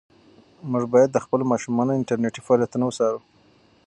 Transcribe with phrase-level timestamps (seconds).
[0.71, 3.19] موږ باید د خپلو ماشومانو انټرنيټي فعالیتونه وڅارو.